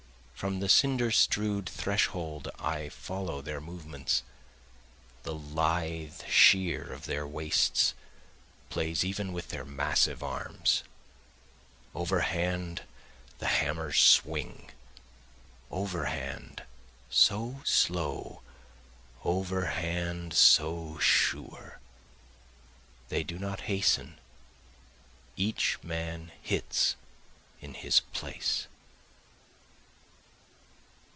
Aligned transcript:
From 0.41 0.59
the 0.59 0.69
cinder 0.69 1.11
strew'd 1.11 1.69
threshold 1.69 2.49
I 2.57 2.89
follow 2.89 3.41
their 3.43 3.61
movements, 3.61 4.23
The 5.21 5.35
lithe 5.35 6.19
sheer 6.27 6.83
of 6.91 7.05
their 7.05 7.27
waists 7.27 7.93
plays 8.71 9.05
even 9.05 9.33
with 9.33 9.49
their 9.49 9.63
massive 9.65 10.23
arms, 10.23 10.81
Overhand 11.93 12.81
the 13.37 13.45
hammers 13.45 13.99
swing, 13.99 14.71
overhand 15.69 16.63
so 17.11 17.61
slow, 17.63 18.41
overhand 19.23 20.33
so 20.33 20.97
sure, 20.97 21.79
They 23.09 23.23
do 23.23 23.37
not 23.37 23.59
hasten, 23.69 24.17
each 25.37 25.77
man 25.83 26.31
hits 26.41 26.95
in 27.59 27.75
his 27.75 27.99
place. 27.99 28.65